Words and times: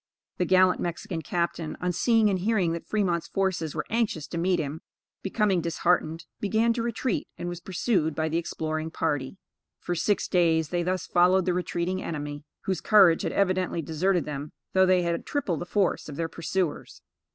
The 0.39 0.45
gallant 0.45 0.79
Mexican 0.81 1.21
captain, 1.21 1.77
on 1.79 1.91
seeing 1.91 2.27
and 2.27 2.39
hearing 2.39 2.73
that 2.73 2.87
Fremont's 2.87 3.27
forces 3.27 3.75
were 3.75 3.85
anxious 3.91 4.25
to 4.29 4.37
meet 4.39 4.59
him, 4.59 4.81
becoming 5.21 5.61
disheartened, 5.61 6.25
began 6.39 6.73
to 6.73 6.81
retreat, 6.81 7.27
and 7.37 7.47
was 7.47 7.61
pursued 7.61 8.15
by 8.15 8.27
the 8.27 8.39
exploring 8.39 8.89
party. 8.89 9.37
For 9.79 9.93
six 9.93 10.27
days 10.27 10.69
they 10.69 10.81
thus 10.81 11.05
followed 11.05 11.45
the 11.45 11.53
retreating 11.53 12.01
enemy, 12.01 12.41
whose 12.61 12.81
courage 12.81 13.21
had 13.21 13.31
evidently 13.33 13.83
deserted 13.83 14.25
them 14.25 14.53
though 14.73 14.87
they 14.87 15.03
had 15.03 15.23
triple 15.23 15.57
the 15.57 15.67
force 15.67 16.09
of 16.09 16.15
their 16.15 16.27
pursuers. 16.27 17.03